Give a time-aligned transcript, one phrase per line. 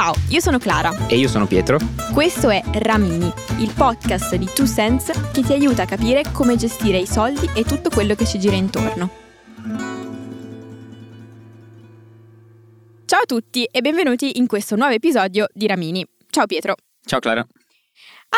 [0.00, 1.08] Ciao, io sono Clara.
[1.08, 1.76] E io sono Pietro.
[2.14, 6.96] Questo è Ramini, il podcast di Two Sense che ti aiuta a capire come gestire
[6.96, 9.10] i soldi e tutto quello che ci gira intorno.
[13.04, 16.02] Ciao a tutti e benvenuti in questo nuovo episodio di Ramini.
[16.30, 16.76] Ciao Pietro.
[17.04, 17.46] Ciao Clara.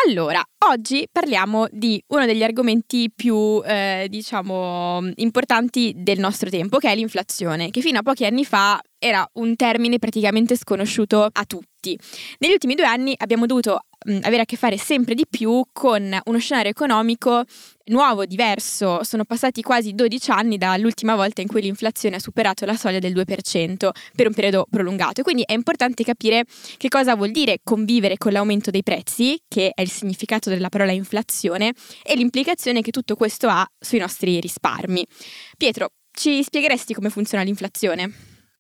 [0.07, 6.91] Allora, oggi parliamo di uno degli argomenti più, eh, diciamo, importanti del nostro tempo, che
[6.91, 11.99] è l'inflazione, che fino a pochi anni fa era un termine praticamente sconosciuto a tutti.
[12.39, 16.19] Negli ultimi due anni abbiamo dovuto mh, avere a che fare sempre di più con
[16.25, 17.45] uno scenario economico
[17.87, 19.03] nuovo, diverso.
[19.05, 23.13] Sono passati quasi 12 anni dall'ultima volta in cui l'inflazione ha superato la soglia del
[23.13, 25.21] 2% per un periodo prolungato.
[25.21, 26.45] E quindi è importante capire
[26.77, 30.93] che cosa vuol dire convivere con l'aumento dei prezzi, che è il significato della parola
[30.93, 35.05] inflazione, e l'implicazione che tutto questo ha sui nostri risparmi.
[35.57, 38.13] Pietro, ci spiegheresti come funziona l'inflazione?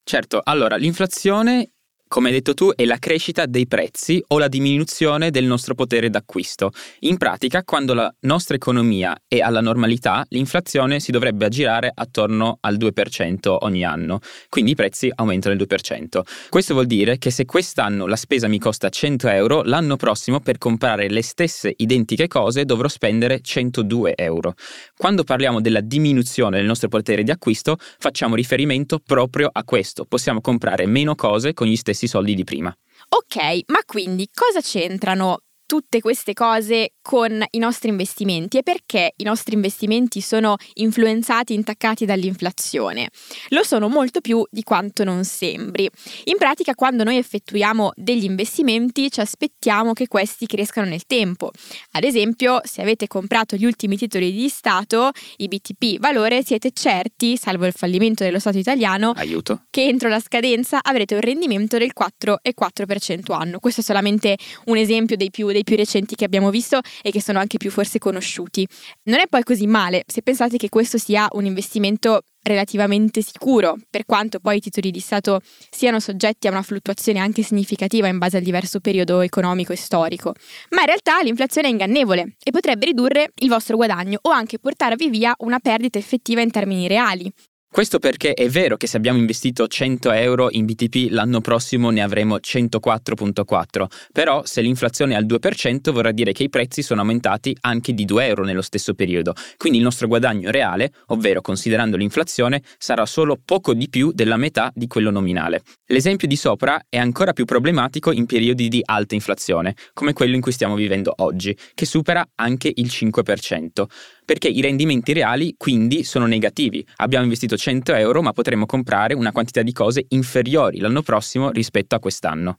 [0.05, 1.71] Certo, allora l'inflazione
[2.13, 6.11] come hai detto tu, è la crescita dei prezzi o la diminuzione del nostro potere
[6.11, 6.71] d'acquisto.
[7.01, 12.77] In pratica, quando la nostra economia è alla normalità, l'inflazione si dovrebbe aggirare attorno al
[12.77, 14.19] 2% ogni anno,
[14.51, 16.21] quindi i prezzi aumentano del 2%.
[16.51, 20.59] Questo vuol dire che se quest'anno la spesa mi costa 100 euro, l'anno prossimo per
[20.59, 24.53] comprare le stesse identiche cose dovrò spendere 102 euro.
[24.99, 30.05] Quando parliamo della diminuzione del nostro potere di acquisto, facciamo riferimento proprio a questo.
[30.05, 32.75] Possiamo comprare meno cose con gli stessi stessi soldi di prima.
[33.11, 39.25] Ok, ma quindi cosa c'entrano tutte queste cose con i nostri investimenti e perché i
[39.25, 43.11] nostri investimenti sono influenzati, intaccati dall'inflazione.
[43.49, 45.91] Lo sono molto più di quanto non sembri.
[46.25, 51.51] In pratica, quando noi effettuiamo degli investimenti, ci aspettiamo che questi crescano nel tempo.
[51.93, 57.37] Ad esempio, se avete comprato gli ultimi titoli di Stato, i BTP valore, siete certi,
[57.37, 59.65] salvo il fallimento dello Stato italiano, Aiuto.
[59.71, 63.59] che entro la scadenza avrete un rendimento del 4,4% anno.
[63.59, 64.37] Questo è solamente
[64.67, 67.71] un esempio dei più, dei più recenti che abbiamo visto e che sono anche più
[67.71, 68.67] forse conosciuti.
[69.05, 74.05] Non è poi così male se pensate che questo sia un investimento relativamente sicuro, per
[74.05, 78.37] quanto poi i titoli di Stato siano soggetti a una fluttuazione anche significativa in base
[78.37, 80.35] al diverso periodo economico e storico.
[80.71, 85.09] Ma in realtà l'inflazione è ingannevole e potrebbe ridurre il vostro guadagno o anche portarvi
[85.09, 87.33] via una perdita effettiva in termini reali.
[87.73, 92.03] Questo perché è vero che se abbiamo investito 100 euro in BTP l'anno prossimo ne
[92.03, 97.57] avremo 104.4, però se l'inflazione è al 2% vorrà dire che i prezzi sono aumentati
[97.63, 102.63] anche di 2 euro nello stesso periodo, quindi il nostro guadagno reale, ovvero considerando l'inflazione,
[102.77, 105.63] sarà solo poco di più della metà di quello nominale.
[105.87, 110.43] L'esempio di sopra è ancora più problematico in periodi di alta inflazione, come quello in
[110.43, 113.87] cui stiamo vivendo oggi, che supera anche il 5%
[114.25, 116.85] perché i rendimenti reali quindi sono negativi.
[116.97, 121.95] Abbiamo investito 100 euro ma potremmo comprare una quantità di cose inferiori l'anno prossimo rispetto
[121.95, 122.59] a quest'anno.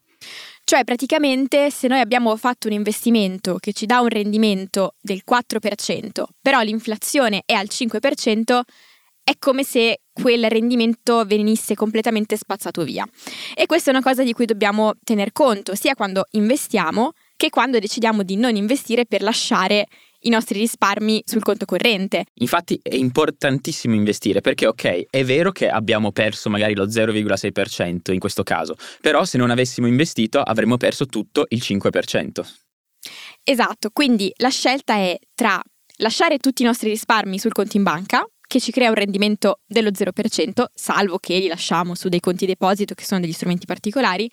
[0.66, 6.24] Cioè praticamente se noi abbiamo fatto un investimento che ci dà un rendimento del 4%,
[6.42, 8.62] però l'inflazione è al 5%,
[9.24, 13.08] è come se quel rendimento venisse completamente spazzato via.
[13.56, 17.80] E questa è una cosa di cui dobbiamo tener conto, sia quando investiamo che quando
[17.80, 19.88] decidiamo di non investire per lasciare
[20.24, 22.26] i nostri risparmi sul conto corrente.
[22.36, 28.20] Infatti è importantissimo investire perché ok, è vero che abbiamo perso magari lo 0,6% in
[28.20, 32.42] questo caso, però se non avessimo investito avremmo perso tutto il 5%.
[33.44, 35.62] Esatto, quindi la scelta è tra
[35.98, 39.90] lasciare tutti i nostri risparmi sul conto in banca, che ci crea un rendimento dello
[39.90, 44.30] 0%, salvo che li lasciamo su dei conti deposito che sono degli strumenti particolari,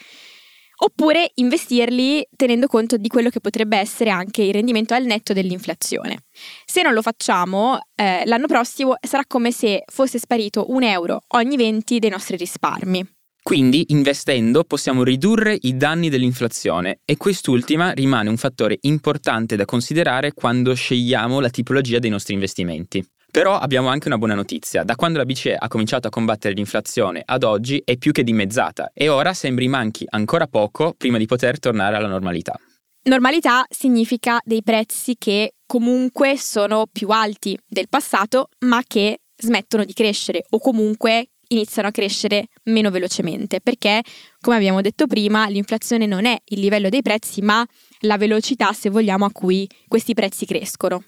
[0.82, 6.24] oppure investirli tenendo conto di quello che potrebbe essere anche il rendimento al netto dell'inflazione.
[6.64, 11.56] Se non lo facciamo, eh, l'anno prossimo sarà come se fosse sparito un euro ogni
[11.56, 13.06] 20 dei nostri risparmi.
[13.42, 20.32] Quindi, investendo, possiamo ridurre i danni dell'inflazione e quest'ultima rimane un fattore importante da considerare
[20.34, 23.02] quando scegliamo la tipologia dei nostri investimenti.
[23.30, 24.82] Però abbiamo anche una buona notizia.
[24.82, 28.90] Da quando la BCE ha cominciato a combattere l'inflazione ad oggi è più che dimezzata
[28.92, 32.58] e ora sembri manchi ancora poco prima di poter tornare alla normalità.
[33.02, 39.92] Normalità significa dei prezzi che comunque sono più alti del passato, ma che smettono di
[39.94, 44.02] crescere o comunque iniziano a crescere meno velocemente, perché,
[44.40, 47.64] come abbiamo detto prima, l'inflazione non è il livello dei prezzi, ma
[48.00, 51.02] la velocità, se vogliamo, a cui questi prezzi crescono.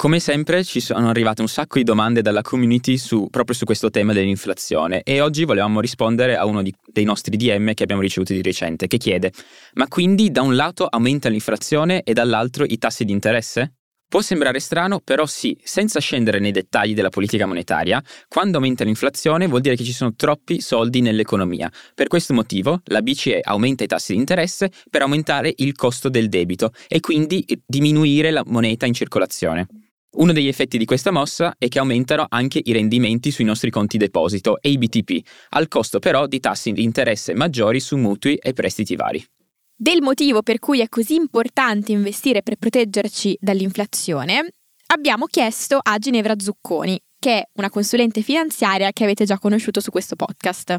[0.00, 3.90] Come sempre ci sono arrivate un sacco di domande dalla community su, proprio su questo
[3.90, 8.32] tema dell'inflazione e oggi volevamo rispondere a uno di, dei nostri DM che abbiamo ricevuto
[8.32, 9.30] di recente che chiede
[9.74, 13.74] ma quindi da un lato aumenta l'inflazione e dall'altro i tassi di interesse?
[14.08, 19.46] Può sembrare strano, però sì, senza scendere nei dettagli della politica monetaria, quando aumenta l'inflazione
[19.46, 21.70] vuol dire che ci sono troppi soldi nell'economia.
[21.94, 26.30] Per questo motivo la BCE aumenta i tassi di interesse per aumentare il costo del
[26.30, 29.68] debito e quindi diminuire la moneta in circolazione.
[30.12, 33.96] Uno degli effetti di questa mossa è che aumentano anche i rendimenti sui nostri conti
[33.96, 38.52] deposito e i BTP, al costo però di tassi di interesse maggiori su mutui e
[38.52, 39.24] prestiti vari
[39.80, 44.52] del motivo per cui è così importante investire per proteggerci dall'inflazione,
[44.88, 49.90] abbiamo chiesto a Ginevra Zucconi, che è una consulente finanziaria che avete già conosciuto su
[49.90, 50.76] questo podcast.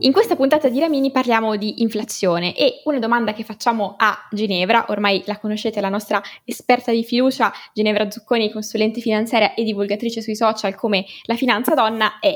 [0.00, 4.84] In questa puntata di Ramini parliamo di inflazione e una domanda che facciamo a Ginevra,
[4.88, 10.36] ormai la conoscete, la nostra esperta di fiducia, Ginevra Zucconi, consulente finanziaria e divulgatrice sui
[10.36, 12.34] social come La Finanza Donna, è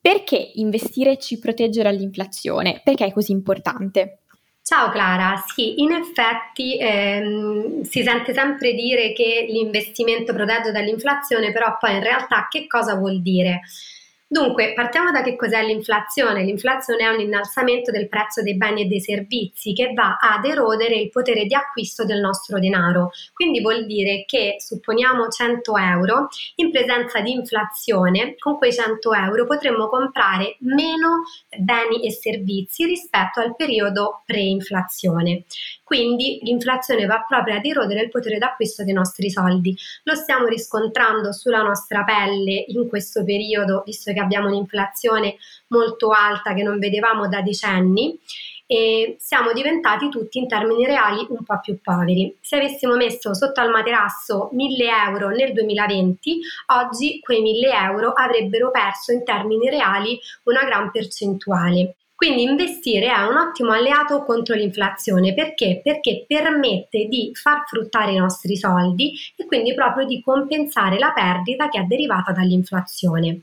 [0.00, 2.80] perché investire ci protegge dall'inflazione?
[2.82, 4.18] Perché è così importante?
[4.62, 11.76] Ciao Clara, sì, in effetti ehm, si sente sempre dire che l'investimento protegge dall'inflazione, però
[11.78, 13.60] poi in realtà che cosa vuol dire?
[14.28, 16.42] Dunque, partiamo da che cos'è l'inflazione.
[16.42, 20.96] L'inflazione è un innalzamento del prezzo dei beni e dei servizi che va ad erodere
[20.96, 23.10] il potere di acquisto del nostro denaro.
[23.32, 26.26] Quindi vuol dire che, supponiamo 100 euro,
[26.56, 31.22] in presenza di inflazione, con quei 100 euro potremmo comprare meno
[31.56, 35.44] beni e servizi rispetto al periodo pre-inflazione.
[35.86, 39.72] Quindi l'inflazione va proprio ad erodere il potere d'acquisto dei nostri soldi.
[40.02, 45.36] Lo stiamo riscontrando sulla nostra pelle in questo periodo, visto che abbiamo un'inflazione
[45.68, 48.18] molto alta che non vedevamo da decenni
[48.66, 52.36] e siamo diventati tutti in termini reali un po' più poveri.
[52.40, 56.40] Se avessimo messo sotto al materasso 1000 euro nel 2020,
[56.78, 61.94] oggi quei 1000 euro avrebbero perso in termini reali una gran percentuale.
[62.16, 65.82] Quindi investire è un ottimo alleato contro l'inflazione perché?
[65.84, 71.68] Perché permette di far fruttare i nostri soldi e quindi proprio di compensare la perdita
[71.68, 73.42] che è derivata dall'inflazione.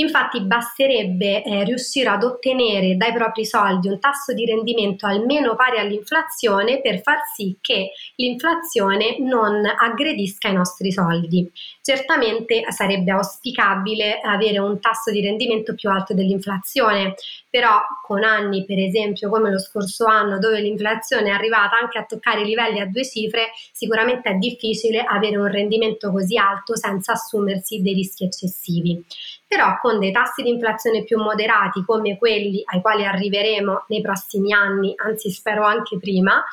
[0.00, 5.78] Infatti basterebbe eh, riuscire ad ottenere dai propri soldi un tasso di rendimento almeno pari
[5.78, 11.50] all'inflazione per far sì che l'inflazione non aggredisca i nostri soldi.
[11.82, 17.14] Certamente sarebbe auspicabile avere un tasso di rendimento più alto dell'inflazione,
[17.50, 22.04] però con anni per esempio come lo scorso anno dove l'inflazione è arrivata anche a
[22.04, 27.82] toccare livelli a due cifre, sicuramente è difficile avere un rendimento così alto senza assumersi
[27.82, 29.04] dei rischi eccessivi
[29.50, 34.52] però con dei tassi di inflazione più moderati come quelli ai quali arriveremo nei prossimi
[34.52, 36.44] anni, anzi spero anche prima,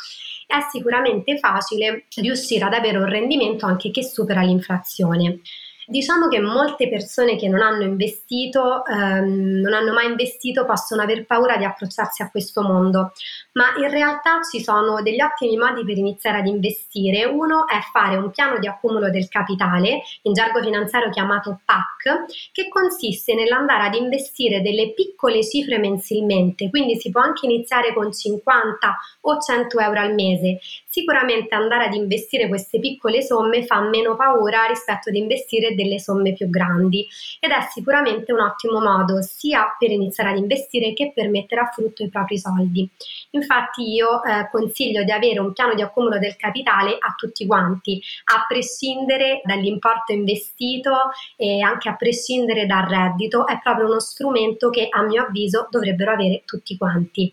[0.47, 5.41] è sicuramente facile riuscire ad avere un rendimento anche che supera l'inflazione.
[5.89, 11.25] Diciamo che molte persone che non hanno investito, ehm, non hanno mai investito, possono aver
[11.25, 13.13] paura di approcciarsi a questo mondo,
[13.53, 17.23] ma in realtà ci sono degli ottimi modi per iniziare ad investire.
[17.23, 22.67] Uno è fare un piano di accumulo del capitale, in gergo finanziario chiamato PAC, che
[22.67, 28.97] consiste nell'andare ad investire delle piccole cifre mensilmente, quindi si può anche iniziare con 50
[29.21, 30.59] o 100 euro al mese.
[30.97, 36.33] Sicuramente andare ad investire queste piccole somme fa meno paura rispetto ad investire delle somme
[36.33, 37.07] più grandi
[37.39, 41.65] ed è sicuramente un ottimo modo sia per iniziare ad investire che per mettere a
[41.65, 42.89] frutto i propri soldi.
[43.29, 48.01] Infatti io eh, consiglio di avere un piano di accumulo del capitale a tutti quanti,
[48.33, 54.87] a prescindere dall'importo investito e anche a prescindere dal reddito, è proprio uno strumento che
[54.89, 57.31] a mio avviso dovrebbero avere tutti quanti.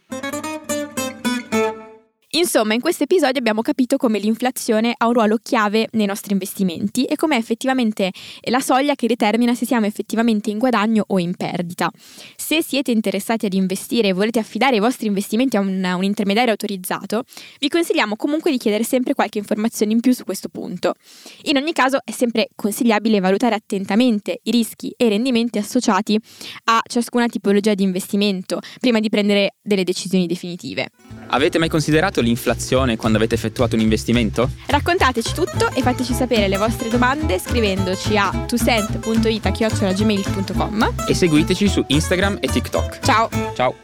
[2.36, 7.04] Insomma, in questo episodio abbiamo capito come l'inflazione ha un ruolo chiave nei nostri investimenti
[7.04, 8.10] e com'è effettivamente
[8.48, 11.88] la soglia che determina se siamo effettivamente in guadagno o in perdita.
[12.34, 16.50] Se siete interessati ad investire e volete affidare i vostri investimenti a un, un intermediario
[16.50, 17.22] autorizzato,
[17.60, 20.94] vi consigliamo comunque di chiedere sempre qualche informazione in più su questo punto.
[21.42, 26.18] In ogni caso è sempre consigliabile valutare attentamente i rischi e i rendimenti associati
[26.64, 30.90] a ciascuna tipologia di investimento prima di prendere delle decisioni definitive.
[31.34, 34.50] Avete mai considerato l'inflazione quando avete effettuato un investimento?
[34.66, 42.38] Raccontateci tutto e fateci sapere le vostre domande scrivendoci a tusent.it.gmail.com e seguiteci su Instagram
[42.40, 43.00] e TikTok.
[43.00, 43.28] Ciao!
[43.56, 43.83] Ciao!